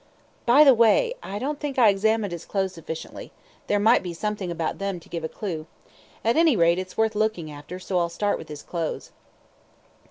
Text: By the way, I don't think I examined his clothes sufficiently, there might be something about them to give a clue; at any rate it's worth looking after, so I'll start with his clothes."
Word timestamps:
By 0.47 0.63
the 0.63 0.73
way, 0.73 1.13
I 1.21 1.37
don't 1.37 1.59
think 1.59 1.77
I 1.77 1.89
examined 1.89 2.31
his 2.33 2.43
clothes 2.43 2.73
sufficiently, 2.73 3.31
there 3.67 3.77
might 3.77 4.01
be 4.01 4.15
something 4.15 4.49
about 4.49 4.79
them 4.79 4.99
to 4.99 5.07
give 5.09 5.23
a 5.23 5.29
clue; 5.29 5.67
at 6.25 6.35
any 6.35 6.55
rate 6.55 6.79
it's 6.79 6.97
worth 6.97 7.13
looking 7.13 7.51
after, 7.51 7.77
so 7.77 7.99
I'll 7.99 8.09
start 8.09 8.39
with 8.39 8.49
his 8.49 8.63
clothes." 8.63 9.11